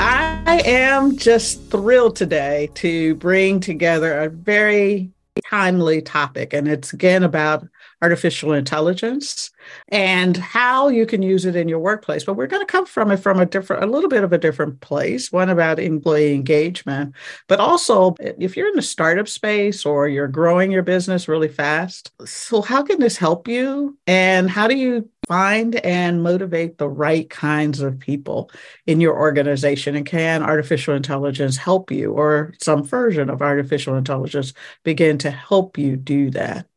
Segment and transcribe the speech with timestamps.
[0.00, 5.10] I am just thrilled today to bring together a very
[5.44, 7.66] timely topic, and it's again about
[8.00, 9.50] artificial intelligence
[9.88, 12.24] and how you can use it in your workplace.
[12.24, 14.38] But we're going to come from it from a different, a little bit of a
[14.38, 17.14] different place, one about employee engagement,
[17.46, 22.12] but also if you're in the startup space or you're growing your business really fast.
[22.24, 23.98] So, how can this help you?
[24.06, 28.50] And how do you find and motivate the right kinds of people
[28.86, 29.96] in your organization?
[29.96, 34.52] And can artificial intelligence help you, or some version of artificial intelligence
[34.84, 36.67] begin to help you do that?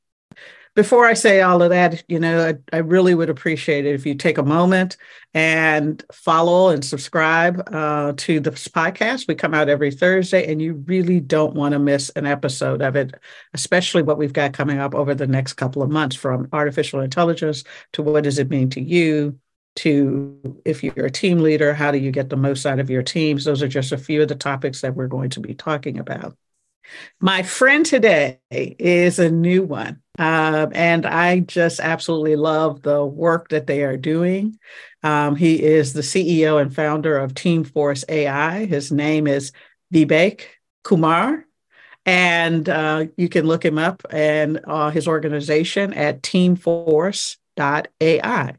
[0.73, 4.05] Before I say all of that, you know, I, I, really would appreciate it if
[4.05, 4.95] you take a moment
[5.33, 9.27] and follow and subscribe uh, to this podcast.
[9.27, 12.95] We come out every Thursday, and you really don't want to miss an episode of
[12.95, 13.13] it,
[13.53, 17.65] especially what we've got coming up over the next couple of months from artificial intelligence
[17.93, 19.37] to what does it mean to you.
[19.77, 23.03] To if you're a team leader, how do you get the most out of your
[23.03, 23.45] teams?
[23.45, 26.35] Those are just a few of the topics that we're going to be talking about.
[27.19, 30.01] My friend today is a new one.
[30.21, 34.59] Um, and I just absolutely love the work that they are doing.
[35.01, 38.67] Um, he is the CEO and founder of Teamforce AI.
[38.67, 39.51] His name is
[39.91, 40.41] Vivek
[40.83, 41.47] Kumar.
[42.05, 48.55] And uh, you can look him up and uh, his organization at teamforce.ai.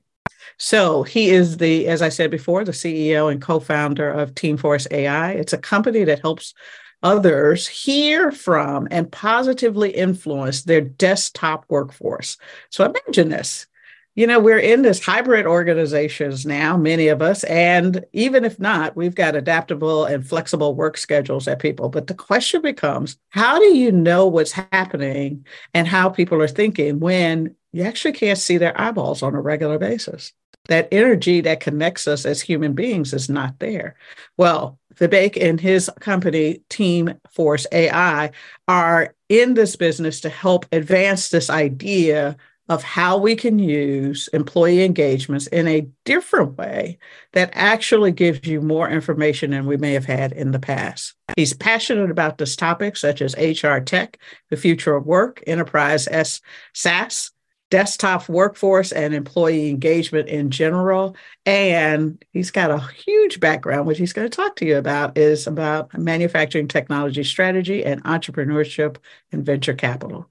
[0.59, 4.89] So he is the, as I said before, the CEO and co founder of Teamforce
[4.91, 5.35] AI.
[5.35, 6.55] It's a company that helps
[7.03, 12.37] others hear from and positively influence their deskless workforce.
[12.71, 13.67] So imagine this.
[14.15, 18.95] You know, we're in this hybrid organizations now, many of us, and even if not,
[18.95, 21.89] we've got adaptable and flexible work schedules at people.
[21.89, 27.01] But the question becomes how do you know what's happening and how people are thinking
[27.01, 30.35] when you actually can't see their eyeballs on a regular basis?
[30.67, 33.97] That energy that connects us as human beings is not there.
[34.37, 38.31] Well, Vivek and his company, Team Force AI,
[38.69, 42.37] are in this business to help advance this idea
[42.69, 46.99] of how we can use employee engagements in a different way
[47.33, 51.15] that actually gives you more information than we may have had in the past.
[51.37, 54.19] He's passionate about this topic, such as HR tech,
[54.49, 56.41] the future of work, enterprise S
[56.73, 57.33] SaaS,
[57.73, 61.17] deskless workforce and employee engagement in general.
[61.47, 65.47] And he's got a huge background, which he's going to talk to you about, is
[65.47, 68.99] about manufacturing technology strategy and entrepreneurship
[69.33, 70.29] and venture capital.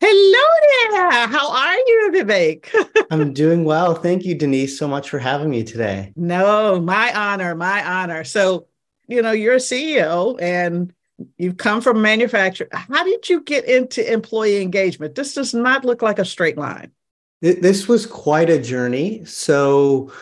[0.00, 0.48] Hello
[0.90, 1.26] there.
[1.26, 3.06] How are you, Vivek?
[3.10, 3.94] I'm doing well.
[3.94, 6.12] Thank you, Denise, so much for having me today.
[6.16, 8.24] No, my honor, my honor.
[8.24, 8.66] So,
[9.08, 10.94] you know, you're a CEO and
[11.36, 12.70] You've come from manufacturing.
[12.72, 15.14] How did you get into employee engagement?
[15.14, 16.92] This does not look like a straight line.
[17.40, 19.24] This was quite a journey.
[19.24, 20.12] So,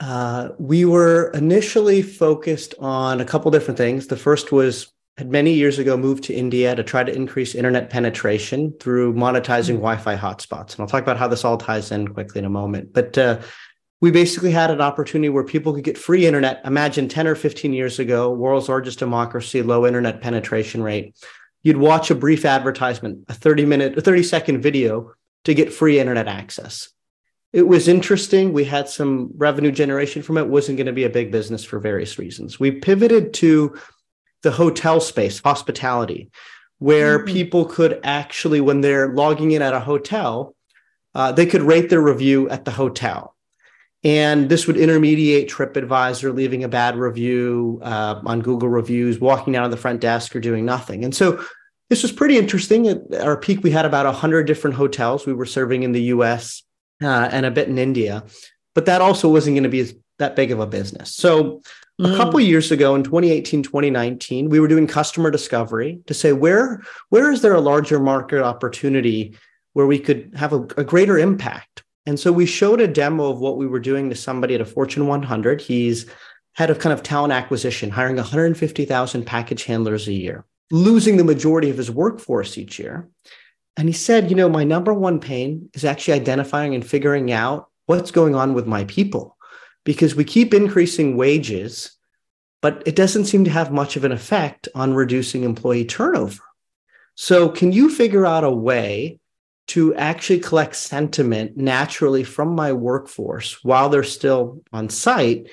[0.00, 4.06] uh, we were initially focused on a couple different things.
[4.06, 7.88] The first was had many years ago moved to India to try to increase internet
[7.88, 9.82] penetration through monetizing mm-hmm.
[9.82, 12.92] Wi-Fi hotspots, and I'll talk about how this all ties in quickly in a moment.
[12.92, 13.40] But uh,
[14.04, 16.60] we basically had an opportunity where people could get free internet.
[16.66, 21.16] Imagine 10 or 15 years ago, world's largest democracy, low internet penetration rate.
[21.62, 25.14] You'd watch a brief advertisement, a 30 minute, a 30 second video
[25.46, 26.90] to get free internet access.
[27.54, 28.52] It was interesting.
[28.52, 30.42] We had some revenue generation from it.
[30.42, 32.60] it wasn't going to be a big business for various reasons.
[32.60, 33.74] We pivoted to
[34.42, 36.30] the hotel space, hospitality,
[36.76, 37.32] where mm-hmm.
[37.32, 40.54] people could actually, when they're logging in at a hotel,
[41.14, 43.33] uh, they could rate their review at the hotel
[44.04, 49.64] and this would intermediate TripAdvisor leaving a bad review uh, on Google reviews, walking down
[49.64, 51.04] to the front desk or doing nothing.
[51.04, 51.42] And so
[51.88, 52.86] this was pretty interesting.
[52.88, 56.62] At our peak, we had about 100 different hotels we were serving in the US
[57.02, 58.24] uh, and a bit in India,
[58.74, 61.14] but that also wasn't going to be that big of a business.
[61.14, 61.62] So
[62.00, 62.12] Mm.
[62.12, 66.82] A couple years ago in 2018, 2019, we were doing customer discovery to say where
[67.10, 69.36] where is there a larger market opportunity
[69.74, 71.83] where we could have a, a greater impact.
[72.06, 74.66] And so we showed a demo of what we were doing to somebody at a
[74.66, 75.60] Fortune 100.
[75.60, 76.06] He's
[76.52, 81.70] head of kind of talent acquisition, hiring 150,000 package handlers a year, losing the majority
[81.70, 83.08] of his workforce each year.
[83.76, 87.68] And he said, you know, my number one pain is actually identifying and figuring out
[87.86, 89.36] what's going on with my people
[89.84, 91.92] because we keep increasing wages,
[92.62, 96.40] but it doesn't seem to have much of an effect on reducing employee turnover.
[97.16, 99.20] So, can you figure out a way
[99.68, 105.48] to actually collect sentiment naturally from my workforce while they're still on site?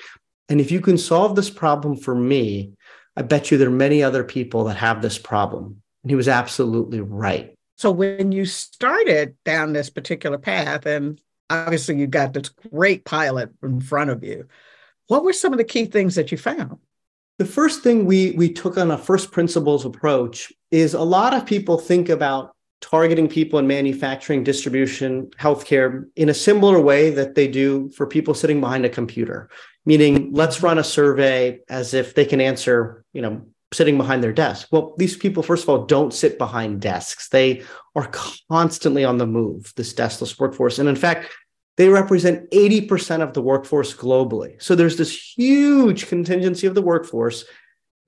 [0.48, 2.72] And if you can solve this problem for me,
[3.16, 5.82] I bet you there are many other people that have this problem.
[6.02, 7.54] And he was absolutely right.
[7.76, 11.20] So when you started down this particular path, and
[11.50, 14.46] obviously you got this great pilot in front of you,
[15.08, 16.78] what were some of the key things that you found?
[17.38, 21.44] The first thing we we took on a first principles approach is a lot of
[21.44, 22.51] people think about
[22.82, 28.34] targeting people in manufacturing, distribution, healthcare in a similar way that they do for people
[28.34, 29.48] sitting behind a computer.
[29.86, 34.32] Meaning, let's run a survey as if they can answer, you know, sitting behind their
[34.32, 34.68] desk.
[34.70, 37.28] Well, these people, first of all, don't sit behind desks.
[37.30, 37.62] They
[37.96, 38.10] are
[38.50, 40.78] constantly on the move, this deskless workforce.
[40.78, 41.30] And in fact,
[41.76, 44.60] they represent 80% of the workforce globally.
[44.62, 47.44] So there's this huge contingency of the workforce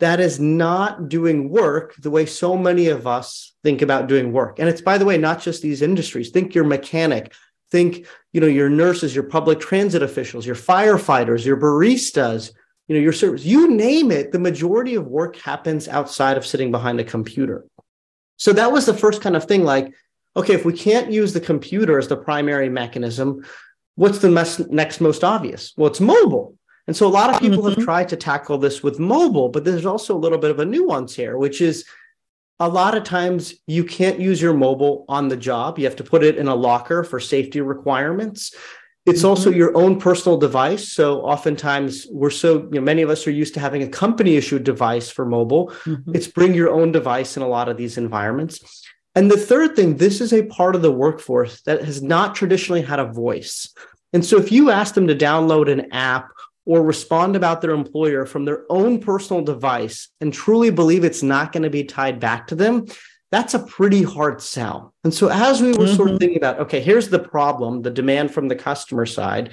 [0.04, 4.58] that is not doing work the way so many of us think about doing work.
[4.58, 6.30] And it's, by the way, not just these industries.
[6.30, 7.32] Think your mechanic,
[7.70, 12.52] think, you know, your nurses, your public transit officials, your firefighters, your baristas,
[12.86, 13.44] you know your service.
[13.44, 17.64] You name it the majority of work happens outside of sitting behind a computer.
[18.36, 19.94] So that was the first kind of thing like
[20.36, 23.44] okay if we can't use the computer as the primary mechanism
[23.94, 25.72] what's the mes- next most obvious?
[25.76, 27.75] Well it's mobile and so a lot of people mm-hmm.
[27.75, 30.64] have tried to tackle this with mobile but there's also a little bit of a
[30.64, 31.84] nuance here which is
[32.60, 36.04] a lot of times you can't use your mobile on the job you have to
[36.04, 38.54] put it in a locker for safety requirements
[39.06, 39.28] it's mm-hmm.
[39.28, 40.92] also your own personal device.
[40.92, 44.37] So oftentimes we're so, you know, many of us are used to having a company
[44.37, 45.69] issued device for mobile.
[45.84, 46.14] Mm-hmm.
[46.14, 48.60] It's bring your own device in a lot of these environments.
[49.14, 52.82] And the third thing, this is a part of the workforce that has not traditionally
[52.82, 53.72] had a voice.
[54.12, 56.30] And so if you ask them to download an app
[56.66, 61.52] or respond about their employer from their own personal device and truly believe it's not
[61.52, 62.87] going to be tied back to them,
[63.31, 64.94] that's a pretty hard sell.
[65.02, 65.96] And so as we were mm-hmm.
[65.96, 66.19] sort of mm-hmm.
[66.19, 69.50] thinking about, okay, here's the problem, the demand from the customer side.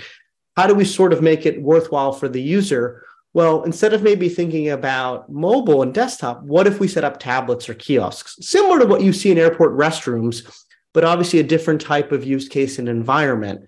[0.55, 3.03] How do we sort of make it worthwhile for the user?
[3.33, 7.69] Well, instead of maybe thinking about mobile and desktop, what if we set up tablets
[7.69, 10.45] or kiosks, similar to what you see in airport restrooms,
[10.93, 13.67] but obviously a different type of use case and environment?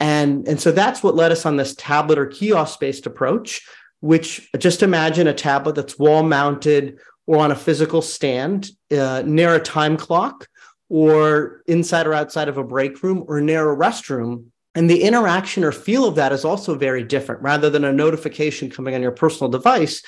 [0.00, 3.66] And, and so that's what led us on this tablet or kiosk based approach,
[4.00, 9.54] which just imagine a tablet that's wall mounted or on a physical stand uh, near
[9.54, 10.48] a time clock
[10.88, 14.46] or inside or outside of a break room or near a restroom.
[14.74, 17.42] And the interaction or feel of that is also very different.
[17.42, 20.02] Rather than a notification coming on your personal device,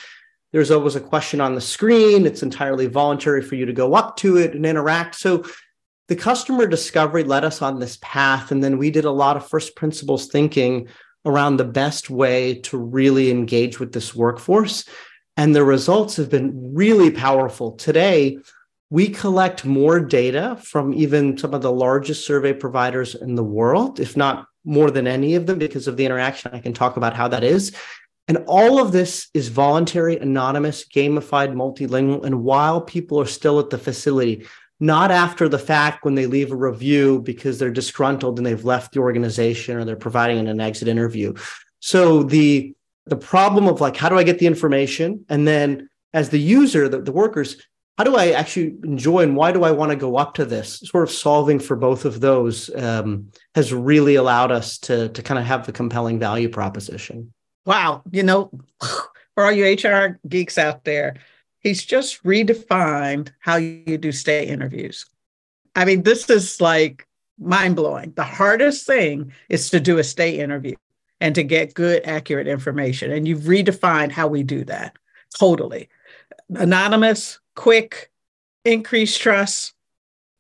[0.53, 2.27] there's always a question on the screen.
[2.27, 5.17] It's entirely voluntary for you to go up to it and interact.
[5.17, 5.45] So
[6.11, 8.51] the customer discovery led us on this path.
[8.51, 10.89] And then we did a lot of first principles thinking
[11.25, 14.85] around the best way to really engage with this workforce.
[15.37, 17.77] And the results have been really powerful.
[17.77, 18.39] Today,
[18.91, 24.01] we collect more data from even some of the largest survey providers in the world,
[24.01, 26.51] if not more than any of them, because of the interaction.
[26.53, 27.73] I can talk about how that is.
[28.27, 32.25] And all of this is voluntary, anonymous, gamified, multilingual.
[32.25, 34.49] And while people are still at the facility,
[34.81, 38.93] not after the fact when they leave a review because they're disgruntled and they've left
[38.93, 41.35] the organization or they're providing an exit interview.
[41.81, 42.75] So the
[43.07, 45.25] the problem of like, how do I get the information?
[45.29, 47.57] And then as the user, the, the workers,
[47.99, 50.81] how do I actually enjoy and why do I want to go up to this?
[50.85, 55.39] Sort of solving for both of those um, has really allowed us to, to kind
[55.39, 57.33] of have the compelling value proposition.
[57.67, 58.03] Wow.
[58.11, 58.51] You know,
[59.35, 61.17] for all you HR geeks out there,
[61.61, 65.07] he's just redefined how you do stay interviews.
[65.77, 67.07] I mean, this is like
[67.39, 68.13] mind blowing.
[68.17, 70.75] The hardest thing is to do a stay interview
[71.21, 73.13] and to get good, accurate information.
[73.13, 74.97] And you've redefined how we do that
[75.39, 75.89] totally.
[76.51, 78.11] Anonymous, quick,
[78.65, 79.75] increased trust,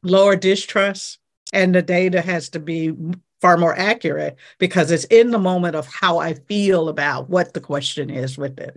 [0.02, 1.18] lower distrust,
[1.52, 2.92] and the data has to be
[3.40, 7.60] far more accurate because it's in the moment of how I feel about what the
[7.60, 8.76] question is with it.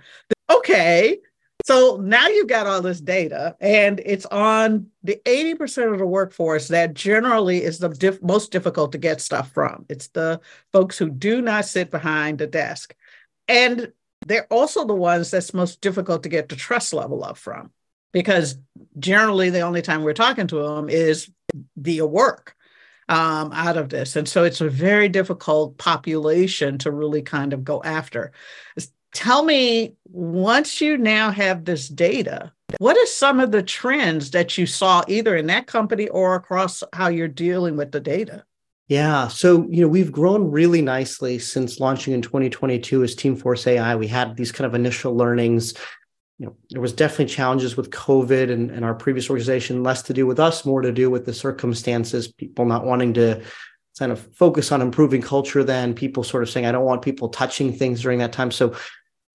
[0.49, 1.17] Okay,
[1.63, 6.67] so now you've got all this data, and it's on the 80% of the workforce
[6.67, 9.85] that generally is the diff- most difficult to get stuff from.
[9.87, 10.41] It's the
[10.73, 12.93] folks who do not sit behind a desk.
[13.47, 13.93] And
[14.27, 17.71] they're also the ones that's most difficult to get the trust level up from
[18.11, 18.57] because
[18.99, 21.31] generally the only time we're talking to them is
[21.77, 22.55] via work
[23.07, 24.17] um, out of this.
[24.17, 28.33] And so it's a very difficult population to really kind of go after.
[29.13, 34.57] Tell me, once you now have this data, what are some of the trends that
[34.57, 38.43] you saw either in that company or across how you're dealing with the data?
[38.87, 39.27] Yeah.
[39.27, 43.95] So, you know, we've grown really nicely since launching in 2022 as Teamforce AI.
[43.95, 45.73] We had these kind of initial learnings.
[46.37, 50.13] You know, there was definitely challenges with COVID and, and our previous organization, less to
[50.13, 53.41] do with us, more to do with the circumstances, people not wanting to
[53.97, 57.29] kind of focus on improving culture then people sort of saying, I don't want people
[57.29, 58.51] touching things during that time.
[58.51, 58.75] So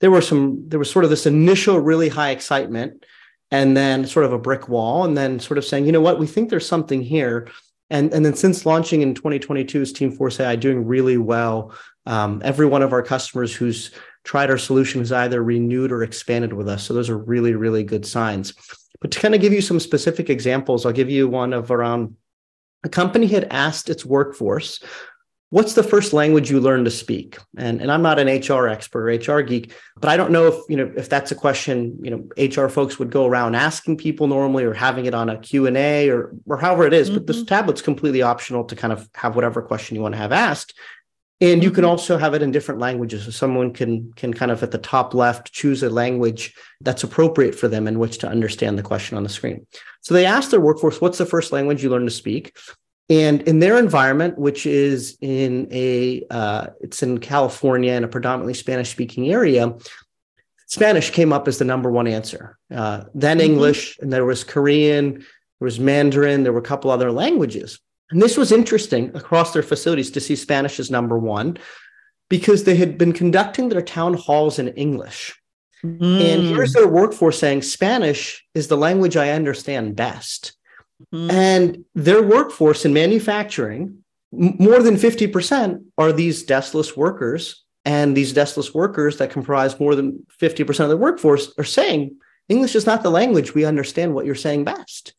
[0.01, 3.05] there were some, there was sort of this initial really high excitement
[3.51, 6.19] and then sort of a brick wall, and then sort of saying, you know what,
[6.19, 7.49] we think there's something here
[7.91, 11.73] and, and then since launching in 2022 is Teamforce AI doing really well.
[12.07, 13.91] Um, every one of our customers who's
[14.25, 16.85] tried our solution has either renewed or expanded with us.
[16.85, 18.53] So those are really, really good signs.
[19.01, 22.17] But to kind of give you some specific examples, I'll give you one of around
[22.85, 24.83] a company had asked its workforce
[25.51, 29.09] what's the first language you learn to speak and, and i'm not an hr expert
[29.09, 32.11] or hr geek but i don't know if you know if that's a question you
[32.11, 36.09] know hr folks would go around asking people normally or having it on a q&a
[36.09, 37.19] or, or however it is, mm-hmm.
[37.19, 37.47] but this mm-hmm.
[37.47, 40.75] tablet's completely optional to kind of have whatever question you want to have asked
[41.41, 41.91] and you can mm-hmm.
[41.91, 45.15] also have it in different languages so someone can can kind of at the top
[45.15, 49.23] left choose a language that's appropriate for them in which to understand the question on
[49.23, 49.67] the screen
[50.01, 52.57] so they asked their workforce what's the first language you learn to speak
[53.11, 58.55] and in their environment, which is in a, uh, it's in California in a predominantly
[58.55, 59.75] Spanish speaking area,
[60.67, 62.59] Spanish came up as the number one answer.
[62.75, 63.53] Uh, then mm-hmm.
[63.53, 67.81] English, and there was Korean, there was Mandarin, there were a couple other languages.
[68.11, 71.59] And this was interesting across their facilities to see Spanish as number one
[72.29, 75.35] because they had been conducting their town halls in English.
[75.83, 76.21] Mm.
[76.21, 80.58] And here's their workforce saying Spanish is the language I understand best.
[81.13, 81.31] Mm-hmm.
[81.31, 87.65] And their workforce in manufacturing, more than 50% are these deskless workers.
[87.85, 92.17] And these deskless workers that comprise more than 50% of the workforce are saying
[92.49, 93.55] English is not the language.
[93.55, 95.15] We understand what you're saying best.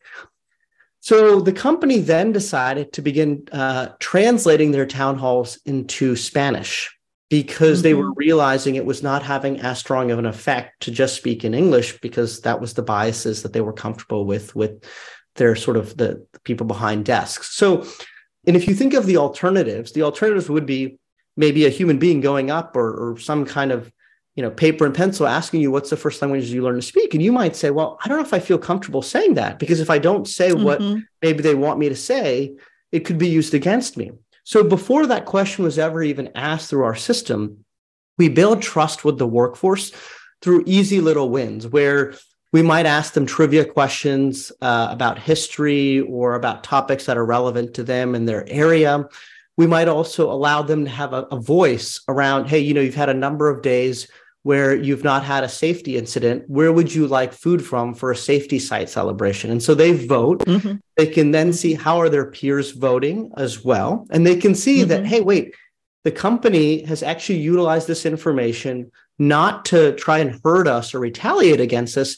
[1.00, 6.94] So the company then decided to begin uh, translating their town halls into Spanish
[7.30, 7.82] because mm-hmm.
[7.84, 11.44] they were realizing it was not having as strong of an effect to just speak
[11.44, 14.84] in English because that was the biases that they were comfortable with with
[15.36, 17.54] they're sort of the, the people behind desks.
[17.54, 17.86] So,
[18.46, 20.98] and if you think of the alternatives, the alternatives would be
[21.36, 23.92] maybe a human being going up or, or some kind of
[24.36, 27.14] you know paper and pencil asking you what's the first language you learn to speak
[27.14, 29.80] and you might say well i don't know if i feel comfortable saying that because
[29.80, 30.64] if i don't say mm-hmm.
[30.64, 30.80] what
[31.20, 32.54] maybe they want me to say
[32.92, 34.12] it could be used against me
[34.44, 37.64] so before that question was ever even asked through our system
[38.18, 39.92] we build trust with the workforce
[40.42, 42.14] through easy little wins where
[42.52, 47.74] we might ask them trivia questions uh, about history or about topics that are relevant
[47.74, 49.06] to them in their area.
[49.56, 52.94] We might also allow them to have a, a voice around, hey, you know, you've
[52.94, 54.08] had a number of days
[54.42, 56.44] where you've not had a safety incident.
[56.48, 59.50] Where would you like food from for a safety site celebration?
[59.50, 60.38] And so they vote.
[60.40, 60.76] Mm-hmm.
[60.96, 64.06] They can then see how are their peers voting as well.
[64.10, 64.88] And they can see mm-hmm.
[64.88, 65.54] that, hey, wait,
[66.04, 71.60] the company has actually utilized this information not to try and hurt us or retaliate
[71.60, 72.16] against us,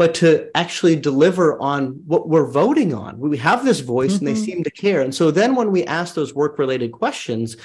[0.00, 3.18] but to actually deliver on what we're voting on.
[3.18, 4.26] We have this voice mm-hmm.
[4.26, 4.50] and they mm-hmm.
[4.50, 5.02] seem to care.
[5.02, 7.58] And so then when we ask those work related questions,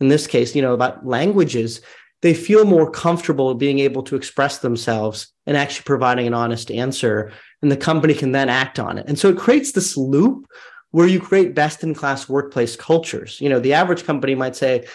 [0.00, 1.82] in this case, you know, about languages,
[2.22, 7.30] they feel more comfortable being able to express themselves and actually providing an honest answer.
[7.60, 9.04] And the company can then act on it.
[9.06, 10.46] And so it creates this loop
[10.92, 13.38] where you create best in class workplace cultures.
[13.38, 14.86] You know, the average company might say,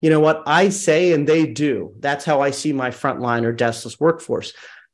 [0.00, 1.94] you know what, I say and they do.
[2.00, 4.52] That's how I see my frontline or deskless workforce.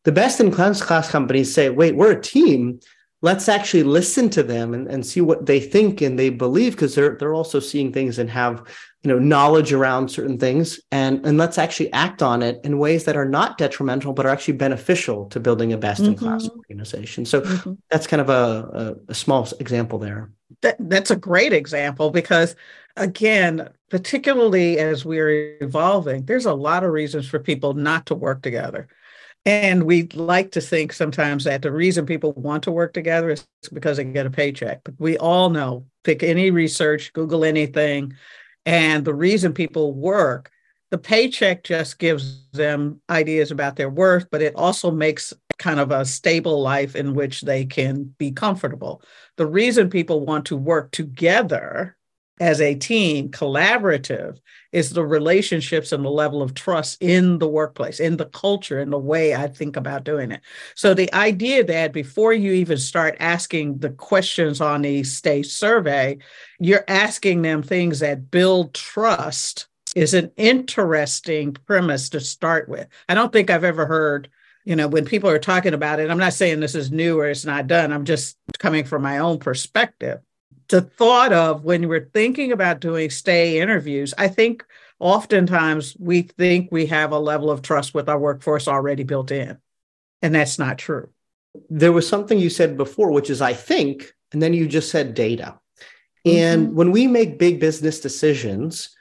[0.08, 2.80] The best in class class companies say, wait, we're a team.
[3.20, 6.94] Let's actually listen to them and, and see what they think and they believe because
[6.94, 8.66] they're they're also seeing things and have
[9.02, 13.04] you know knowledge around certain things and and let's actually act on it in ways
[13.04, 16.56] that are not detrimental but are actually beneficial to building a best in class mm-hmm.
[16.56, 17.74] organization so mm-hmm.
[17.90, 20.30] that's kind of a, a, a small example there
[20.62, 22.56] that, that's a great example because
[22.96, 28.42] again particularly as we're evolving there's a lot of reasons for people not to work
[28.42, 28.88] together
[29.48, 33.46] and we like to think sometimes that the reason people want to work together is
[33.72, 34.82] because they get a paycheck.
[34.84, 38.12] But we all know, pick any research, Google anything,
[38.66, 40.50] and the reason people work,
[40.90, 45.92] the paycheck just gives them ideas about their worth, but it also makes kind of
[45.92, 49.00] a stable life in which they can be comfortable.
[49.38, 51.96] The reason people want to work together
[52.40, 54.38] as a team, collaborative,
[54.72, 58.90] is the relationships and the level of trust in the workplace, in the culture, in
[58.90, 60.42] the way I think about doing it.
[60.74, 66.18] So the idea that before you even start asking the questions on the state survey,
[66.58, 72.86] you're asking them things that build trust is an interesting premise to start with.
[73.08, 74.28] I don't think I've ever heard
[74.64, 77.30] you know, when people are talking about it, I'm not saying this is new or
[77.30, 77.90] it's not done.
[77.90, 80.20] I'm just coming from my own perspective
[80.68, 84.64] the thought of when we're thinking about doing stay interviews, I think
[84.98, 89.58] oftentimes we think we have a level of trust with our workforce already built in.
[90.22, 91.08] And that's not true.
[91.70, 95.14] There was something you said before, which is I think, and then you just said
[95.14, 95.58] data.
[96.24, 96.76] And mm-hmm.
[96.76, 98.94] when we make big business decisions,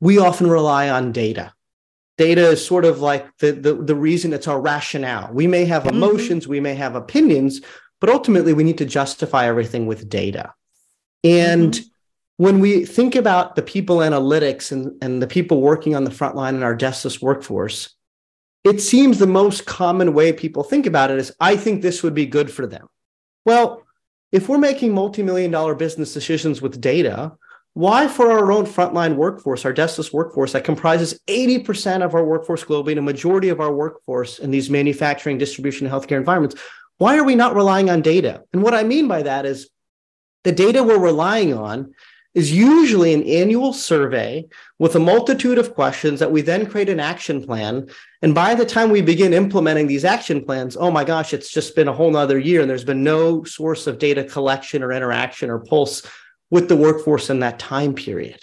[0.00, 1.52] we often rely on data.
[2.16, 5.32] Data is sort of like the, the, the reason it's our rationale.
[5.32, 5.96] We may have mm-hmm.
[5.96, 6.52] emotions, mm-hmm.
[6.52, 7.60] we may have opinions,
[8.00, 10.54] but ultimately we need to justify everything with data.
[11.24, 11.88] And mm-hmm.
[12.36, 16.36] when we think about the people analytics and, and the people working on the front
[16.36, 17.94] line in our deskless workforce,
[18.64, 22.14] it seems the most common way people think about it is I think this would
[22.14, 22.88] be good for them.
[23.46, 23.82] Well,
[24.32, 27.32] if we're making multi-million dollar business decisions with data,
[27.74, 32.64] why for our own frontline workforce, our deskless workforce that comprises 80% of our workforce
[32.64, 36.56] globally and a majority of our workforce in these manufacturing, distribution, and healthcare environments,
[36.98, 38.42] why are we not relying on data?
[38.52, 39.70] And what I mean by that is
[40.44, 41.94] the data we're relying on
[42.34, 44.46] is usually an annual survey
[44.78, 47.88] with a multitude of questions that we then create an action plan.
[48.22, 51.74] And by the time we begin implementing these action plans, oh my gosh, it's just
[51.74, 55.50] been a whole nother year and there's been no source of data collection or interaction
[55.50, 56.06] or pulse
[56.50, 58.40] with the workforce in that time period.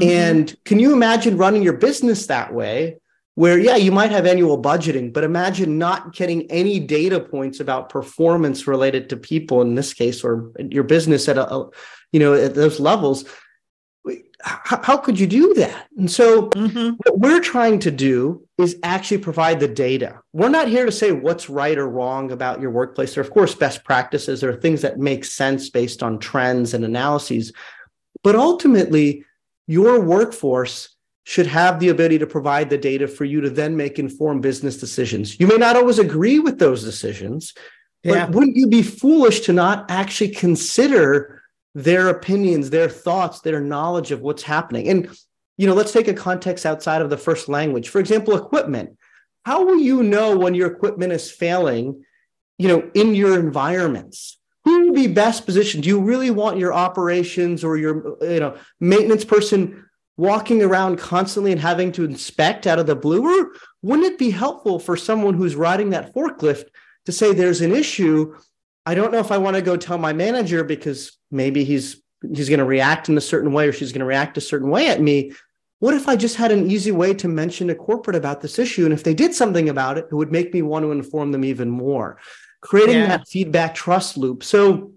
[0.00, 0.10] Mm-hmm.
[0.10, 2.96] And can you imagine running your business that way
[3.36, 7.88] where yeah you might have annual budgeting but imagine not getting any data points about
[7.88, 11.70] performance related to people in this case or your business at a, a
[12.12, 13.24] you know at those levels.
[14.42, 15.86] How, how, could you do that?
[15.98, 16.94] And so mm-hmm.
[17.04, 20.18] what we're trying to do is actually provide the data.
[20.32, 23.14] We're not here to say what's right or wrong about your workplace.
[23.14, 24.40] There are of course best practices.
[24.40, 27.52] There are things that make sense based on trends and analyses.
[28.24, 29.26] But ultimately
[29.66, 33.98] your workforce should have the ability to provide the data for you to then make
[33.98, 35.38] informed business decisions.
[35.38, 37.54] You may not always agree with those decisions,
[38.02, 38.26] yeah.
[38.26, 41.42] but wouldn't you be foolish to not actually consider
[41.74, 44.88] their opinions, their thoughts, their knowledge of what's happening?
[44.88, 45.10] And
[45.60, 47.90] you know, let's take a context outside of the first language.
[47.90, 48.96] For example, equipment.
[49.44, 52.02] How will you know when your equipment is failing,
[52.56, 54.38] you know, in your environments?
[54.64, 55.82] Who would be best positioned?
[55.82, 59.84] Do you really want your operations or your, you know, maintenance person
[60.20, 63.24] walking around constantly and having to inspect out of the blue?
[63.24, 66.66] Or wouldn't it be helpful for someone who's riding that forklift
[67.06, 68.36] to say there's an issue?
[68.84, 72.02] I don't know if I want to go tell my manager because maybe he's
[72.34, 74.68] he's going to react in a certain way or she's going to react a certain
[74.68, 75.32] way at me.
[75.78, 78.84] What if I just had an easy way to mention to corporate about this issue?
[78.84, 81.46] And if they did something about it, it would make me want to inform them
[81.46, 82.18] even more,
[82.60, 83.06] creating yeah.
[83.06, 84.44] that feedback trust loop.
[84.44, 84.92] So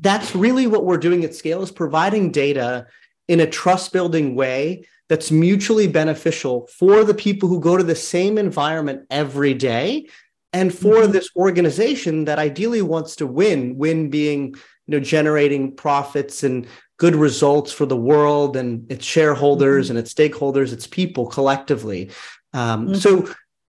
[0.00, 2.88] that's really what we're doing at scale is providing data
[3.28, 7.94] in a trust building way that's mutually beneficial for the people who go to the
[7.94, 10.06] same environment every day
[10.52, 11.12] and for mm-hmm.
[11.12, 14.54] this organization that ideally wants to win win being
[14.86, 16.66] you know generating profits and
[16.98, 19.96] good results for the world and its shareholders mm-hmm.
[19.96, 22.10] and its stakeholders its people collectively
[22.52, 22.94] um, mm-hmm.
[22.94, 23.28] so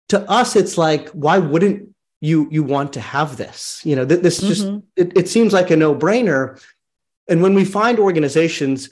[0.10, 1.90] to us it's like why wouldn't
[2.22, 4.80] you you want to have this you know th- this just mm-hmm.
[4.96, 6.62] it, it seems like a no-brainer
[7.30, 8.90] and when we find organizations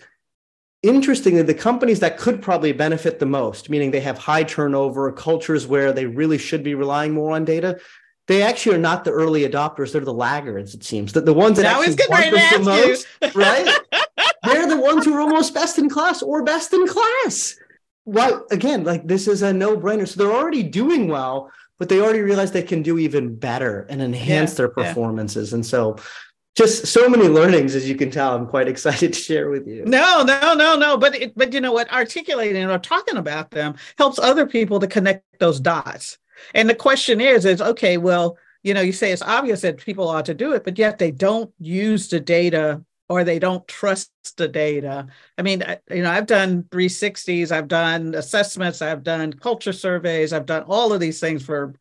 [0.83, 5.67] interestingly, the companies that could probably benefit the most, meaning they have high turnover, cultures
[5.67, 7.79] where they really should be relying more on data,
[8.27, 9.91] they actually are not the early adopters.
[9.91, 11.13] They're the laggards, it seems.
[11.13, 13.79] That the ones that now actually want the most, right?
[14.43, 17.55] They're the ones who are almost best in class or best in class.
[18.05, 20.07] Well, again, like this is a no-brainer.
[20.07, 24.01] So they're already doing well, but they already realize they can do even better and
[24.01, 25.51] enhance yeah, their performances.
[25.51, 25.55] Yeah.
[25.55, 25.97] And so
[26.55, 29.83] just so many learnings as you can tell i'm quite excited to share with you.
[29.85, 31.91] No no no no but it, but you know what?
[31.91, 36.17] Articulating or talking about them helps other people to connect those dots.
[36.53, 40.07] And the question is is okay well you know you say it's obvious that people
[40.07, 44.37] ought to do it but yet they don't use the data or they don't trust
[44.37, 45.07] the data.
[45.37, 50.45] I mean you know i've done 360s i've done assessments i've done culture surveys i've
[50.45, 51.73] done all of these things for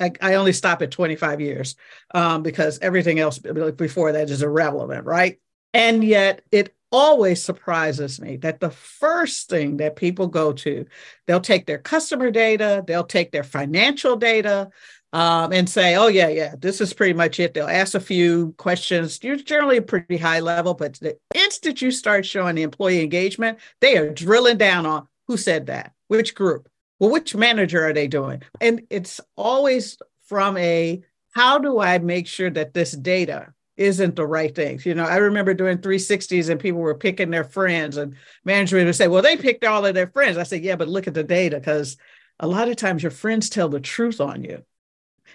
[0.00, 1.76] I, I only stop at 25 years
[2.14, 5.38] um, because everything else before that is irrelevant, right?
[5.74, 10.86] And yet it always surprises me that the first thing that people go to,
[11.26, 14.70] they'll take their customer data, they'll take their financial data,
[15.12, 17.54] um, and say, oh, yeah, yeah, this is pretty much it.
[17.54, 19.22] They'll ask a few questions.
[19.22, 23.96] You're generally pretty high level, but the instant you start showing the employee engagement, they
[23.96, 28.42] are drilling down on who said that, which group, well, which manager are they doing?
[28.60, 34.26] And it's always from a how do I make sure that this data isn't the
[34.26, 34.80] right thing?
[34.84, 38.96] You know, I remember doing 360s and people were picking their friends, and management would
[38.96, 40.38] say, well, they picked all of their friends.
[40.38, 41.96] I said, yeah, but look at the data because
[42.40, 44.62] a lot of times your friends tell the truth on you.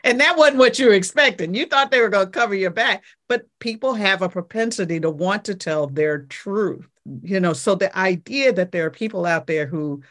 [0.04, 1.54] And that wasn't what you were expecting.
[1.54, 5.12] You thought they were going to cover your back, but people have a propensity to
[5.12, 6.88] want to tell their truth.
[7.22, 10.02] You know, so the idea that there are people out there who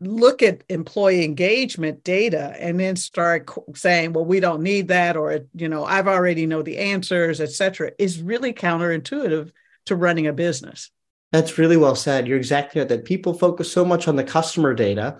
[0.00, 5.40] look at employee engagement data and then start saying well we don't need that or
[5.54, 9.50] you know i've already know the answers et cetera is really counterintuitive
[9.86, 10.90] to running a business
[11.32, 14.72] that's really well said you're exactly right that people focus so much on the customer
[14.72, 15.18] data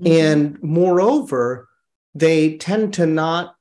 [0.00, 0.06] mm-hmm.
[0.06, 1.68] and moreover
[2.14, 3.56] they tend to not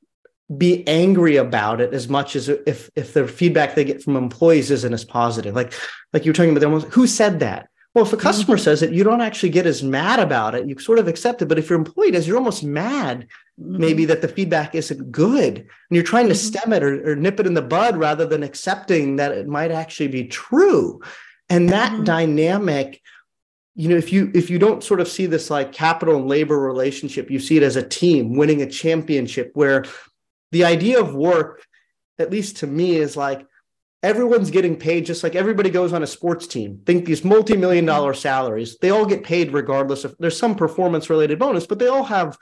[0.58, 4.72] be angry about it as much as if if the feedback they get from employees
[4.72, 5.56] isn't as positive.
[5.56, 5.74] Like
[6.12, 7.70] like you were talking about them, who said that?
[7.94, 8.64] Well, if a customer mm-hmm.
[8.64, 10.68] says it, you don't actually get as mad about it.
[10.68, 11.46] You sort of accept it.
[11.46, 13.28] But if your employee does, you're almost mad
[13.60, 13.78] mm-hmm.
[13.78, 15.58] maybe that the feedback isn't good.
[15.58, 16.58] And you're trying to mm-hmm.
[16.58, 19.72] stem it or, or, nip it in the bud rather than accepting that it might
[19.72, 21.02] actually be true.
[21.50, 22.04] And that mm-hmm.
[22.04, 23.02] dynamic
[23.76, 26.60] you know if you if you don't sort of see this like capital and labor
[26.60, 29.84] relationship you see it as a team winning a championship where
[30.52, 31.66] the idea of work
[32.20, 33.48] at least to me is like
[34.04, 36.82] everyone's getting paid just like everybody goes on a sports team.
[36.86, 41.40] Think these multi-million dollar salaries they all get paid regardless of there's some performance related
[41.40, 42.38] bonus but they all have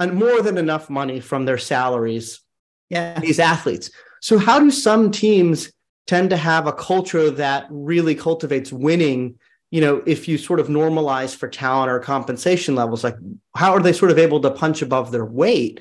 [0.00, 2.40] more than enough money from their salaries.
[2.88, 3.20] Yeah.
[3.20, 3.90] These athletes.
[4.22, 5.72] So how do some teams
[6.06, 9.38] tend to have a culture that really cultivates winning
[9.70, 13.16] you know, if you sort of normalize for talent or compensation levels, like
[13.54, 15.80] how are they sort of able to punch above their weight?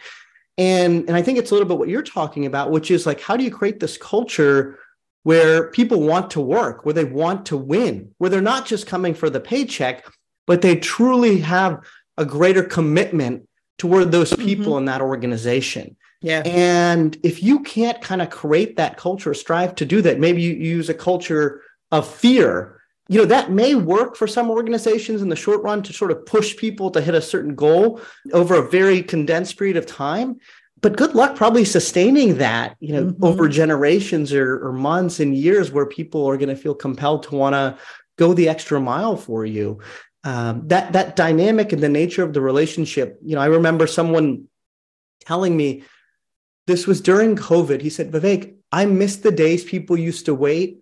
[0.57, 3.19] And and I think it's a little bit what you're talking about, which is like
[3.19, 4.77] how do you create this culture
[5.23, 9.13] where people want to work, where they want to win, where they're not just coming
[9.13, 10.05] for the paycheck,
[10.47, 11.83] but they truly have
[12.17, 14.45] a greater commitment toward those mm-hmm.
[14.45, 14.79] people mm-hmm.
[14.79, 15.95] in that organization.
[16.21, 16.41] Yeah.
[16.45, 20.53] And if you can't kind of create that culture, strive to do that, maybe you
[20.53, 22.79] use a culture of fear
[23.09, 26.25] you know that may work for some organizations in the short run to sort of
[26.25, 27.99] push people to hit a certain goal
[28.31, 30.39] over a very condensed period of time
[30.81, 33.23] but good luck probably sustaining that you know mm-hmm.
[33.23, 37.35] over generations or, or months and years where people are going to feel compelled to
[37.35, 37.77] want to
[38.17, 39.79] go the extra mile for you
[40.23, 44.45] um, that that dynamic and the nature of the relationship you know i remember someone
[45.21, 45.83] telling me
[46.67, 50.79] this was during covid he said vivek i miss the days people used to wait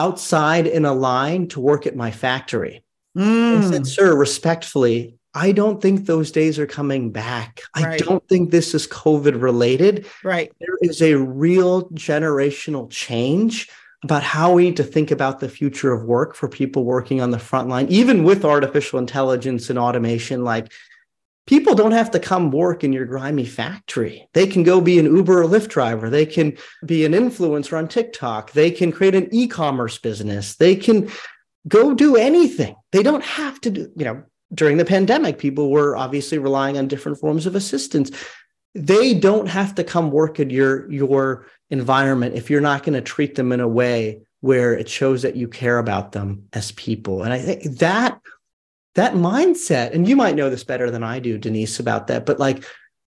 [0.00, 2.82] outside in a line to work at my factory.
[3.16, 3.58] Mm.
[3.58, 7.60] I said, Sir, respectfully, I don't think those days are coming back.
[7.76, 7.86] Right.
[7.94, 10.06] I don't think this is COVID related.
[10.24, 10.52] Right.
[10.60, 13.68] There is a real generational change
[14.02, 17.30] about how we need to think about the future of work for people working on
[17.30, 20.42] the front line, even with artificial intelligence and automation.
[20.42, 20.72] Like
[21.46, 24.28] people don't have to come work in your grimy factory.
[24.32, 26.08] They can go be an Uber or Lyft driver.
[26.08, 28.52] They can be an influencer on TikTok.
[28.52, 30.56] They can create an e commerce business.
[30.56, 31.10] They can
[31.68, 32.74] go do anything.
[32.92, 36.88] They don't have to do, you know, during the pandemic, people were obviously relying on
[36.88, 38.10] different forms of assistance.
[38.74, 43.00] They don't have to come work in your, your environment if you're not going to
[43.00, 47.22] treat them in a way where it shows that you care about them as people.
[47.22, 48.20] And I think that
[48.94, 52.40] that mindset, and you might know this better than I do, Denise, about that, but
[52.40, 52.64] like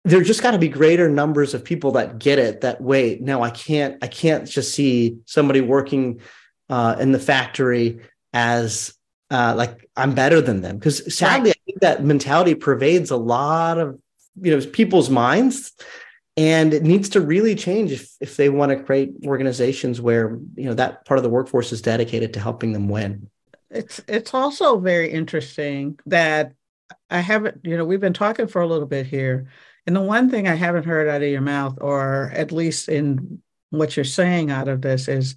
[0.05, 3.43] there just got to be greater numbers of people that get it that wait no
[3.43, 6.21] i can't i can't just see somebody working
[6.71, 8.01] uh, in the factory
[8.33, 8.95] as
[9.31, 11.57] uh, like i'm better than them because sadly right.
[11.57, 14.01] i think that mentality pervades a lot of
[14.41, 15.73] you know people's minds
[16.37, 20.65] and it needs to really change if, if they want to create organizations where you
[20.65, 23.29] know that part of the workforce is dedicated to helping them win
[23.71, 26.53] it's it's also very interesting that
[27.09, 29.49] I haven't, you know, we've been talking for a little bit here.
[29.87, 33.43] And the one thing I haven't heard out of your mouth, or at least in
[33.71, 35.37] what you're saying out of this, is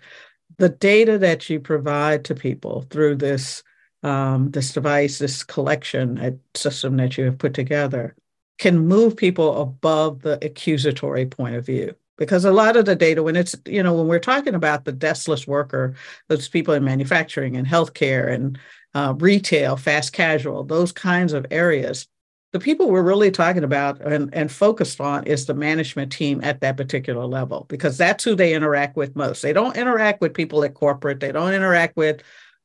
[0.58, 3.64] the data that you provide to people through this
[4.04, 8.16] um, this device, this collection a system that you have put together,
[8.60, 11.96] can move people above the accusatory point of view.
[12.18, 14.94] Because a lot of the data when it's you know when we're talking about the
[14.94, 15.96] deskless worker
[16.28, 18.60] those people in manufacturing and healthcare and
[18.94, 22.08] uh, retail fast casual those kinds of areas
[22.54, 26.62] the people we're really talking about and, and focused on is the management team at
[26.62, 29.42] that particular level because that's who they interact with most.
[29.42, 31.20] They don't interact with people at corporate.
[31.20, 32.22] They don't interact with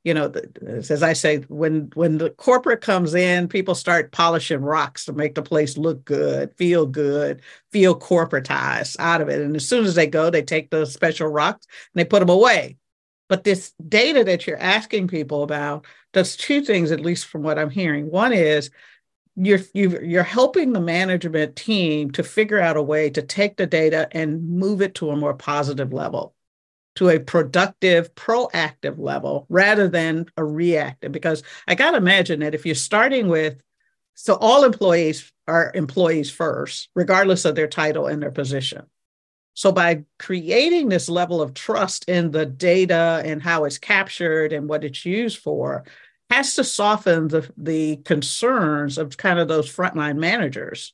[0.09, 0.33] you know,
[0.67, 5.35] as I say, when when the corporate comes in, people start polishing rocks to make
[5.35, 7.43] the place look good, feel good,
[7.73, 9.43] feel corporatized out of it.
[9.43, 12.31] And as soon as they go, they take those special rocks and they put them
[12.31, 12.79] away.
[13.29, 17.59] But this data that you're asking people about does two things, at least from what
[17.59, 18.11] I'm hearing.
[18.11, 18.71] One is
[19.37, 24.09] you're you're helping the management team to figure out a way to take the data
[24.13, 26.35] and move it to a more positive level
[26.99, 32.55] to a productive proactive level rather than a reactive because i got to imagine that
[32.55, 33.61] if you're starting with
[34.15, 38.85] so all employees are employees first regardless of their title and their position
[39.55, 44.69] so by creating this level of trust in the data and how it's captured and
[44.69, 45.85] what it's used for
[46.31, 50.93] has to soften the, the concerns of kind of those frontline managers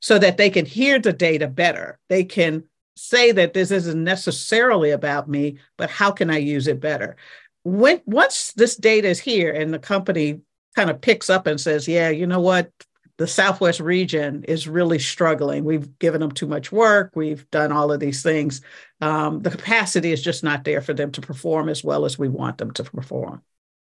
[0.00, 1.98] so that they can hear the data better.
[2.08, 2.64] They can
[3.00, 7.16] say that this isn't necessarily about me, but how can I use it better?
[7.62, 10.40] When once this data is here and the company
[10.76, 12.70] kind of picks up and says, yeah, you know what?
[13.18, 15.64] The Southwest region is really struggling.
[15.64, 17.12] We've given them too much work.
[17.14, 18.62] We've done all of these things.
[19.02, 22.28] Um, the capacity is just not there for them to perform as well as we
[22.28, 23.42] want them to perform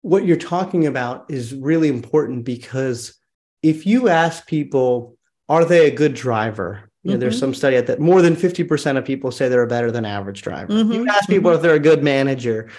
[0.03, 3.15] what you're talking about is really important because
[3.63, 5.17] if you ask people,
[5.49, 6.91] are they a good driver?
[7.03, 7.21] You know, mm-hmm.
[7.21, 10.43] there's some study that more than 50% of people say they're a better than average
[10.43, 10.73] driver.
[10.73, 10.93] Mm-hmm.
[10.93, 11.57] You ask people mm-hmm.
[11.57, 12.71] if they're a good manager,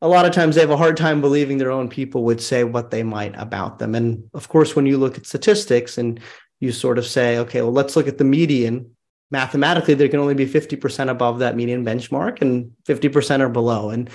[0.00, 2.64] a lot of times they have a hard time believing their own people would say
[2.64, 3.94] what they might about them.
[3.94, 6.20] And of course, when you look at statistics and
[6.60, 8.92] you sort of say, okay, well, let's look at the median.
[9.30, 13.90] Mathematically, there can only be 50% above that median benchmark and 50% are below.
[13.90, 14.08] And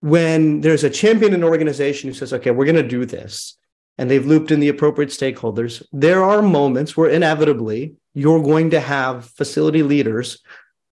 [0.00, 3.56] when there's a champion in an organization who says, okay, we're going to do this,
[3.98, 8.80] and they've looped in the appropriate stakeholders, there are moments where inevitably you're going to
[8.80, 10.42] have facility leaders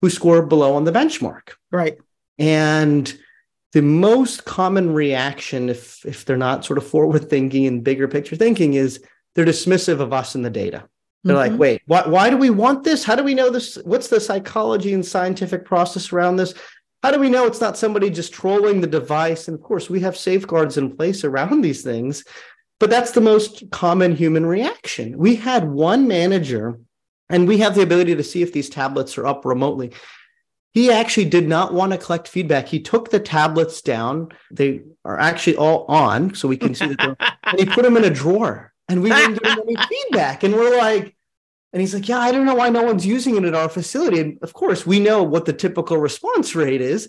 [0.00, 1.50] who score below on the benchmark.
[1.70, 1.98] Right.
[2.38, 3.12] And
[3.72, 8.36] the most common reaction, if if they're not sort of forward thinking and bigger picture
[8.36, 9.02] thinking, is
[9.34, 10.88] they're dismissive of us and the data.
[11.24, 11.52] They're mm-hmm.
[11.52, 13.04] like, wait, why, why do we want this?
[13.04, 13.76] How do we know this?
[13.84, 16.54] What's the psychology and scientific process around this?
[17.02, 19.48] How do we know it's not somebody just trolling the device?
[19.48, 22.24] And of course, we have safeguards in place around these things,
[22.80, 25.18] but that's the most common human reaction.
[25.18, 26.80] We had one manager,
[27.30, 29.92] and we have the ability to see if these tablets are up remotely.
[30.72, 32.68] He actually did not want to collect feedback.
[32.68, 34.28] He took the tablets down.
[34.50, 37.16] They are actually all on, so we can see them.
[37.44, 40.44] and he put them in a drawer, and we didn't get any feedback.
[40.44, 41.16] And we're like,
[41.72, 44.20] and he's like, Yeah, I don't know why no one's using it at our facility.
[44.20, 47.08] And of course, we know what the typical response rate is.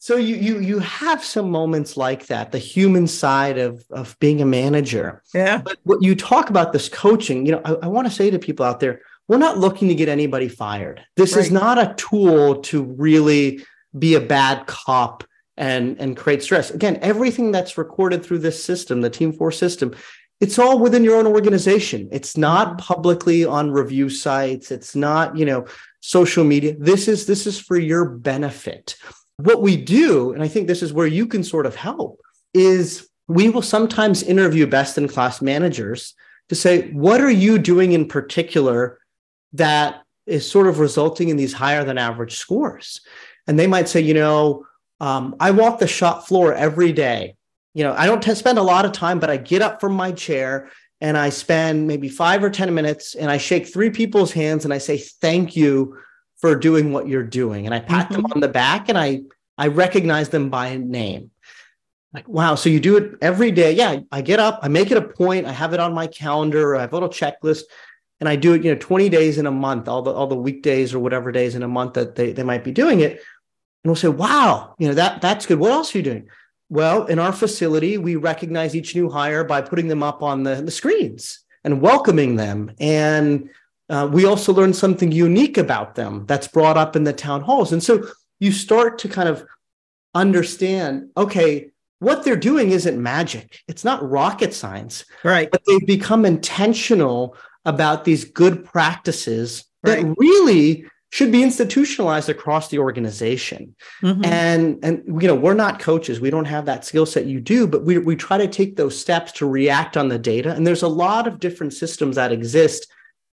[0.00, 4.40] So you you you have some moments like that, the human side of of being
[4.40, 5.22] a manager.
[5.34, 5.58] Yeah.
[5.58, 8.38] But what you talk about this coaching, you know, I, I want to say to
[8.38, 11.04] people out there, we're not looking to get anybody fired.
[11.16, 11.44] This right.
[11.44, 13.64] is not a tool to really
[13.96, 15.24] be a bad cop
[15.56, 16.70] and and create stress.
[16.70, 19.94] Again, everything that's recorded through this system, the Teamforce system,
[20.40, 22.08] it's all within your own organization.
[22.12, 22.76] It's not mm-hmm.
[22.78, 24.70] publicly on review sites.
[24.70, 25.66] It's not, you know,
[26.00, 26.74] social media.
[26.78, 28.96] This is this is for your benefit.
[29.36, 32.20] What we do, and I think this is where you can sort of help,
[32.54, 36.14] is we will sometimes interview best in class managers
[36.48, 38.98] to say, what are you doing in particular
[39.54, 43.00] that is sort of resulting in these higher than average scores?
[43.46, 44.66] And they might say, you know,
[45.00, 47.36] um, I walk the shop floor every day
[47.78, 49.92] you know, I don't t- spend a lot of time, but I get up from
[49.92, 50.68] my chair
[51.00, 54.74] and I spend maybe five or 10 minutes and I shake three people's hands and
[54.74, 55.96] I say, thank you
[56.38, 57.66] for doing what you're doing.
[57.66, 58.14] And I pat mm-hmm.
[58.14, 59.20] them on the back and I,
[59.56, 61.30] I recognize them by name.
[62.12, 62.56] Like, wow.
[62.56, 63.70] So you do it every day.
[63.70, 64.00] Yeah.
[64.10, 65.46] I get up, I make it a point.
[65.46, 66.74] I have it on my calendar.
[66.74, 67.62] I have a little checklist
[68.20, 70.34] and I do it, you know, 20 days in a month, all the, all the
[70.34, 73.12] weekdays or whatever days in a month that they, they might be doing it.
[73.12, 75.58] And we'll say, wow, you know, that, that's good.
[75.58, 76.28] What else are you doing?
[76.68, 80.56] Well, in our facility, we recognize each new hire by putting them up on the,
[80.56, 82.72] the screens and welcoming them.
[82.80, 83.48] And
[83.88, 87.72] uh, we also learn something unique about them that's brought up in the town halls.
[87.72, 88.06] And so
[88.40, 89.46] you start to kind of
[90.14, 95.04] understand okay, what they're doing isn't magic, it's not rocket science.
[95.24, 95.50] Right.
[95.50, 100.02] But they've become intentional about these good practices right.
[100.02, 103.74] that really should be institutionalized across the organization.
[104.02, 104.24] Mm-hmm.
[104.24, 106.20] And and you know, we're not coaches.
[106.20, 108.98] We don't have that skill set you do, but we we try to take those
[108.98, 110.52] steps to react on the data.
[110.52, 112.86] And there's a lot of different systems that exist.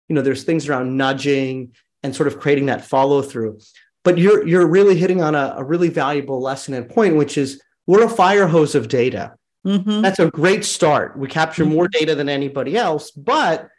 [0.08, 3.60] You know, there's things around nudging and sort of creating that follow through.
[4.04, 7.62] But you're you're really hitting on a, a, really valuable lesson and point, which is
[7.88, 9.34] we're a fire hose of data.
[9.66, 10.02] Mm-hmm.
[10.02, 11.18] That's a great start.
[11.18, 11.74] We capture mm-hmm.
[11.74, 13.70] more data than anybody else, but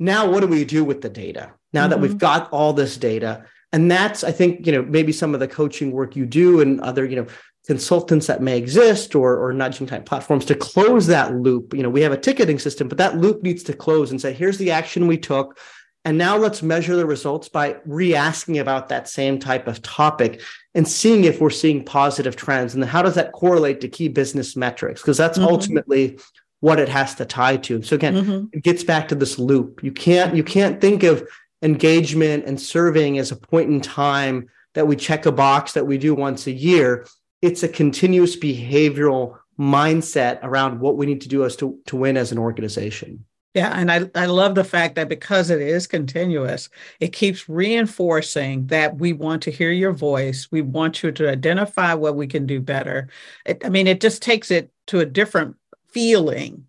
[0.00, 1.52] now what do we do with the data?
[1.72, 1.90] now mm-hmm.
[1.90, 2.18] that we've mm-hmm.
[2.18, 5.92] got all this data and that's i think you know maybe some of the coaching
[5.92, 7.26] work you do and other you know
[7.66, 11.74] consultants that may exist or, or nudging type platforms to close that loop.
[11.74, 14.32] You know, we have a ticketing system, but that loop needs to close and say,
[14.32, 15.58] here's the action we took.
[16.04, 20.40] And now let's measure the results by re asking about that same type of topic
[20.74, 22.74] and seeing if we're seeing positive trends.
[22.74, 25.02] And how does that correlate to key business metrics?
[25.02, 25.48] Because that's mm-hmm.
[25.48, 26.18] ultimately
[26.60, 27.82] what it has to tie to.
[27.82, 28.44] So again, mm-hmm.
[28.52, 29.82] it gets back to this loop.
[29.82, 31.26] You can't you can't think of
[31.62, 35.98] engagement and serving as a point in time that we check a box that we
[35.98, 37.06] do once a year.
[37.42, 42.16] It's a continuous behavioral mindset around what we need to do as to, to win
[42.16, 43.24] as an organization.
[43.54, 46.68] Yeah, and I, I love the fact that because it is continuous,
[47.00, 50.48] it keeps reinforcing that we want to hear your voice.
[50.52, 53.08] We want you to identify what we can do better.
[53.44, 55.56] It, I mean, it just takes it to a different
[55.92, 56.66] feeling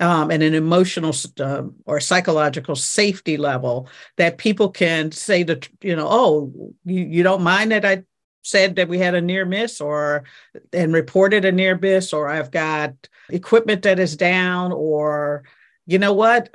[0.00, 5.96] um, and an emotional uh, or psychological safety level that people can say that, you
[5.96, 8.04] know, oh, you, you don't mind that I
[8.42, 10.24] said that we had a near miss or
[10.72, 12.94] and reported a near miss or I've got
[13.28, 15.44] equipment that is down or
[15.86, 16.54] you know what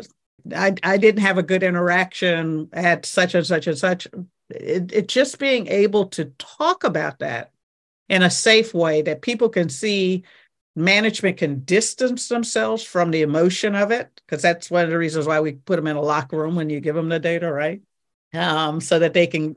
[0.55, 4.07] I, I didn't have a good interaction at such and such and such.
[4.49, 7.51] It, it just being able to talk about that
[8.09, 10.23] in a safe way that people can see
[10.75, 15.27] management can distance themselves from the emotion of it because that's one of the reasons
[15.27, 17.81] why we put them in a locker room when you give them the data right
[18.33, 19.55] um, so that they can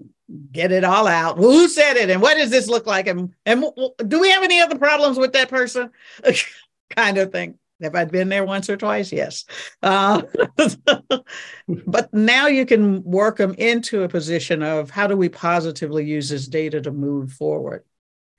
[0.52, 3.64] get it all out who said it and what does this look like and, and
[4.08, 5.90] do we have any other problems with that person
[6.96, 9.12] kind of thing have I been there once or twice?
[9.12, 9.44] Yes.
[9.82, 10.22] Uh,
[11.86, 16.30] but now you can work them into a position of how do we positively use
[16.30, 17.84] this data to move forward?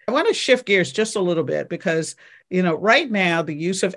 [0.08, 2.16] I want to shift gears just a little bit because
[2.50, 3.96] you know, right now the use of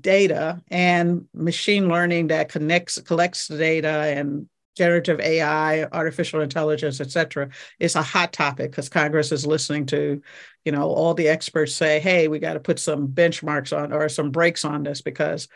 [0.00, 7.10] data and machine learning that connects collects the data and generative AI, artificial intelligence, et
[7.10, 7.48] cetera,
[7.80, 10.22] is a hot topic because Congress is listening to,
[10.64, 14.08] you know, all the experts say, hey, we got to put some benchmarks on or
[14.08, 15.48] some brakes on this because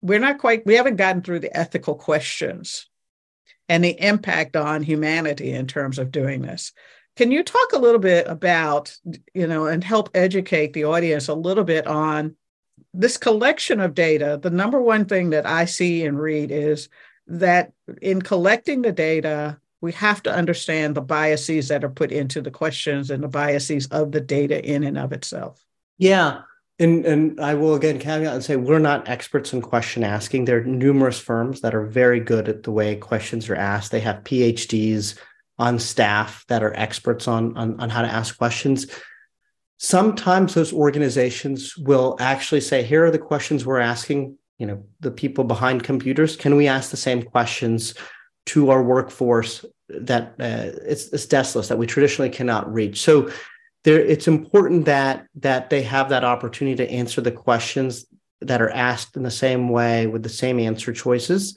[0.00, 2.88] we're not quite, we haven't gotten through the ethical questions
[3.68, 6.72] and the impact on humanity in terms of doing this.
[7.16, 8.96] Can you talk a little bit about,
[9.34, 12.34] you know, and help educate the audience a little bit on
[12.92, 14.38] this collection of data?
[14.42, 16.88] The number one thing that I see and read is
[17.28, 17.72] that
[18.02, 22.50] in collecting the data, we have to understand the biases that are put into the
[22.50, 25.64] questions and the biases of the data in and of itself.
[25.98, 26.42] Yeah.
[26.80, 30.46] And, and I will again caveat and say we're not experts in question asking.
[30.46, 33.92] There are numerous firms that are very good at the way questions are asked.
[33.92, 35.16] They have PhDs
[35.58, 38.86] on staff that are experts on, on, on how to ask questions.
[39.78, 45.10] Sometimes those organizations will actually say, here are the questions we're asking, you know, the
[45.10, 46.36] people behind computers.
[46.36, 47.94] Can we ask the same questions
[48.46, 53.00] to our workforce that uh, it's, it's deskless that we traditionally cannot reach?
[53.00, 53.30] So
[53.84, 58.06] there, it's important that that they have that opportunity to answer the questions
[58.40, 61.56] that are asked in the same way with the same answer choices.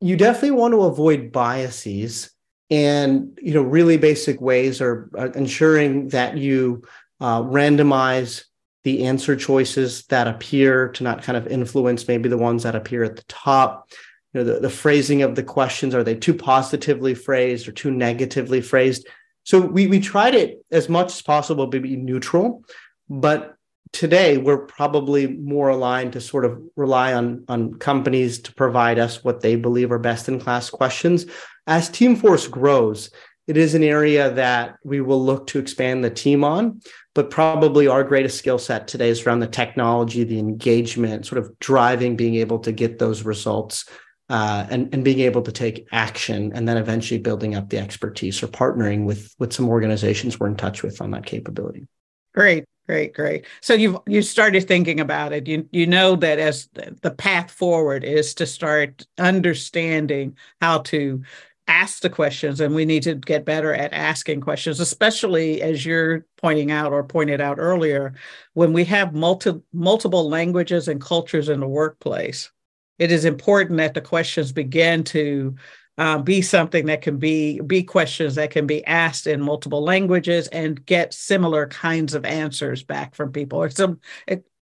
[0.00, 2.30] You definitely want to avoid biases
[2.70, 6.82] and you know really basic ways are, are ensuring that you
[7.20, 8.44] uh, randomize
[8.84, 13.02] the answer choices that appear to not kind of influence maybe the ones that appear
[13.02, 13.90] at the top.
[14.32, 17.90] You know the, the phrasing of the questions are they too positively phrased or too
[17.90, 19.06] negatively phrased?
[19.44, 22.64] So we we tried it as much as possible to be neutral
[23.08, 23.56] but
[23.92, 29.22] today we're probably more aligned to sort of rely on on companies to provide us
[29.22, 31.26] what they believe are best in class questions
[31.66, 33.10] as Teamforce grows,
[33.46, 36.80] it is an area that we will look to expand the team on.
[37.14, 41.58] But probably our greatest skill set today is around the technology, the engagement, sort of
[41.60, 43.88] driving, being able to get those results
[44.28, 48.42] uh, and, and being able to take action and then eventually building up the expertise
[48.42, 51.86] or partnering with, with some organizations we're in touch with on that capability.
[52.34, 52.64] Great.
[52.86, 53.46] Great, great.
[53.62, 55.48] So you've you started thinking about it.
[55.48, 56.68] You you know that as
[57.02, 61.22] the path forward is to start understanding how to
[61.68, 66.24] ask the questions and we need to get better at asking questions especially as you're
[66.36, 68.14] pointing out or pointed out earlier
[68.54, 72.50] when we have multi, multiple languages and cultures in the workplace
[72.98, 75.54] it is important that the questions begin to
[75.98, 80.46] uh, be something that can be be questions that can be asked in multiple languages
[80.48, 83.98] and get similar kinds of answers back from people or some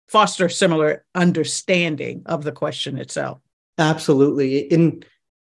[0.08, 3.38] foster similar understanding of the question itself.
[3.78, 4.58] Absolutely.
[4.58, 5.04] In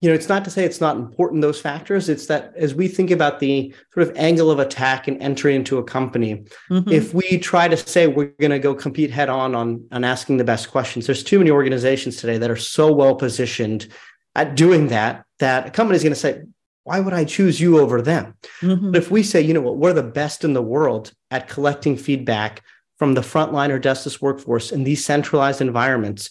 [0.06, 2.10] you know, it's not to say it's not important, those factors.
[2.10, 5.80] It's that as we think about the sort of angle of attack and entry into
[5.80, 6.92] a company, mm-hmm.
[6.92, 10.38] if we try to say we're going to go compete head on, on on asking
[10.38, 13.88] the best questions, there's too many organizations today that are so well positioned
[14.36, 16.44] at doing that that a company is going to say,
[16.84, 18.36] why would I choose you over them?
[18.62, 18.92] Mm-hmm.
[18.92, 21.98] But if we say, you know what, we're the best in the world at collecting
[21.98, 22.62] feedback
[23.00, 26.30] from the frontline or deskless workforce in these centralized environments,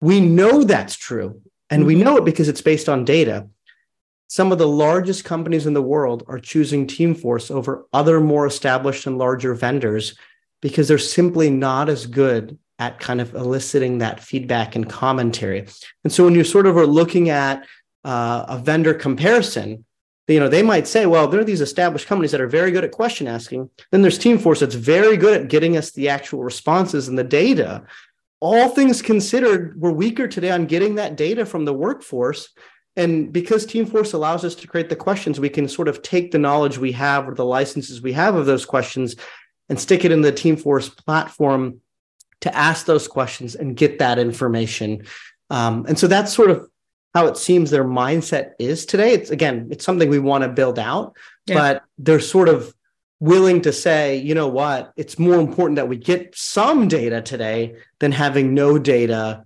[0.00, 1.40] we know that's true.
[1.72, 1.86] And mm-hmm.
[1.86, 3.48] we know it because it's based on data.
[4.28, 9.06] Some of the largest companies in the world are choosing Teamforce over other more established
[9.06, 10.14] and larger vendors
[10.60, 15.66] because they're simply not as good at kind of eliciting that feedback and commentary.
[16.04, 17.66] And so when you sort of are looking at
[18.04, 19.84] uh, a vendor comparison,
[20.28, 22.84] you know, they might say, well, there are these established companies that are very good
[22.84, 23.70] at question asking.
[23.90, 27.84] Then there's Teamforce that's very good at getting us the actual responses and the data.
[28.42, 32.48] All things considered, we're weaker today on getting that data from the workforce.
[32.96, 36.40] And because Teamforce allows us to create the questions, we can sort of take the
[36.40, 39.14] knowledge we have or the licenses we have of those questions
[39.68, 41.82] and stick it in the Teamforce platform
[42.40, 45.06] to ask those questions and get that information.
[45.48, 46.68] Um, and so that's sort of
[47.14, 49.12] how it seems their mindset is today.
[49.12, 51.14] It's again, it's something we want to build out,
[51.46, 51.54] yeah.
[51.54, 52.74] but they're sort of
[53.22, 57.76] willing to say, you know what, it's more important that we get some data today
[58.00, 59.44] than having no data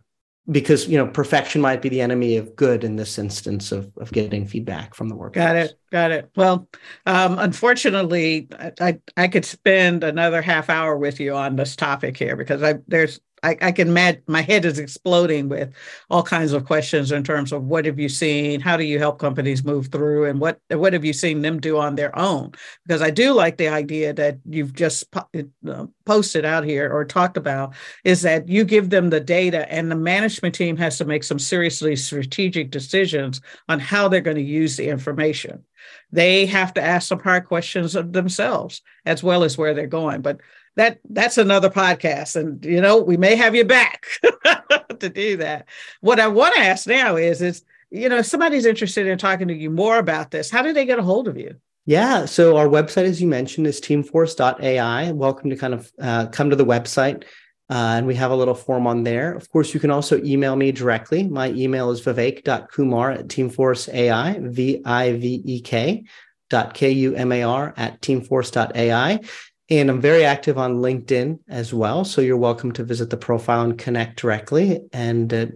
[0.51, 4.13] because you know perfection might be the enemy of good in this instance of, of
[4.13, 5.73] getting feedback from the work got it.
[5.91, 6.31] Got it.
[6.37, 6.69] Well
[7.05, 8.49] um, unfortunately
[8.81, 12.75] I, I could spend another half hour with you on this topic here because I,
[12.87, 15.73] there's I, I can imagine my head is exploding with
[16.11, 19.21] all kinds of questions in terms of what have you seen, how do you help
[19.21, 22.53] companies move through, and what what have you seen them do on their own?
[22.85, 27.37] Because I do like the idea that you've just uh, posted out here or talked
[27.37, 27.75] about
[28.05, 31.39] is that you give them the data, and the management team has to make some
[31.39, 35.63] seriously strategic decisions on how they're going to use the information.
[36.11, 40.21] They have to ask some hard questions of themselves as well as where they're going.
[40.21, 40.41] But
[40.77, 44.07] that that's another podcast and you know we may have you back
[45.01, 45.67] to do that
[46.01, 49.49] what i want to ask now is is you know if somebody's interested in talking
[49.49, 51.55] to you more about this how do they get a hold of you
[51.87, 56.51] yeah so our website as you mentioned is teamforce.ai welcome to kind of uh, come
[56.51, 57.25] to the website
[57.69, 59.35] uh, and we have a little form on there.
[59.35, 61.25] Of course, you can also email me directly.
[61.25, 66.05] My email is vivek.kumar at teamforceai, V-I-V-E-K
[66.49, 69.21] dot K-U-M-A-R at teamforce.ai.
[69.69, 72.05] And I'm very active on LinkedIn as well.
[72.05, 74.81] So you're welcome to visit the profile and connect directly.
[74.93, 75.47] And uh,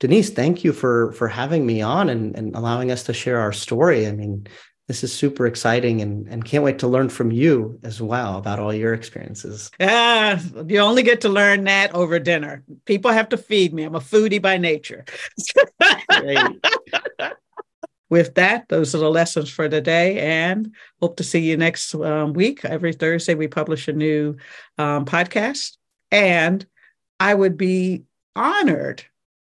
[0.00, 3.52] Denise, thank you for for having me on and, and allowing us to share our
[3.52, 4.06] story.
[4.06, 4.46] I mean,
[4.88, 8.58] this is super exciting and, and can't wait to learn from you as well about
[8.58, 9.70] all your experiences.
[9.78, 12.64] Yeah, you only get to learn that over dinner.
[12.84, 13.84] People have to feed me.
[13.84, 15.04] I'm a foodie by nature.
[18.12, 20.18] with that, those are the lessons for today.
[20.20, 22.62] And hope to see you next um, week.
[22.62, 24.36] Every Thursday, we publish a new
[24.76, 25.78] um, podcast.
[26.10, 26.66] And
[27.18, 28.02] I would be
[28.36, 29.02] honored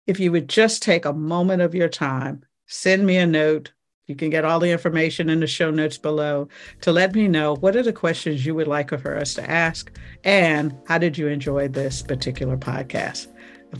[0.07, 3.73] if you would just take a moment of your time, send me a note.
[4.07, 6.47] You can get all the information in the show notes below
[6.81, 9.95] to let me know what are the questions you would like for us to ask
[10.23, 13.27] and how did you enjoy this particular podcast.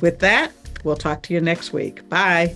[0.02, 0.52] With that,
[0.84, 2.08] we'll talk to you next week.
[2.10, 2.56] Bye.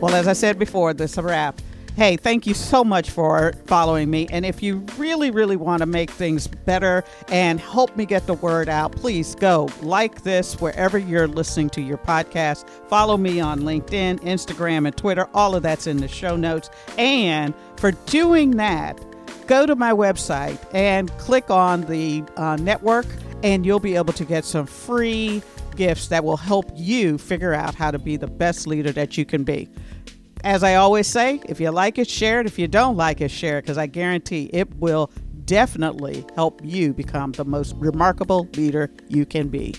[0.00, 1.60] Well, as I said before, this is a wrap.
[1.94, 4.26] Hey, thank you so much for following me.
[4.30, 8.32] And if you really, really want to make things better and help me get the
[8.32, 12.66] word out, please go like this wherever you're listening to your podcast.
[12.88, 15.28] Follow me on LinkedIn, Instagram, and Twitter.
[15.34, 16.70] All of that's in the show notes.
[16.96, 18.98] And for doing that,
[19.46, 23.06] go to my website and click on the uh, network,
[23.42, 25.42] and you'll be able to get some free
[25.76, 29.24] gifts that will help you figure out how to be the best leader that you
[29.24, 29.68] can be.
[30.42, 32.46] As I always say, if you like it, share it.
[32.46, 35.10] If you don't like it, share it because I guarantee it will
[35.44, 39.74] definitely help you become the most remarkable leader you can be.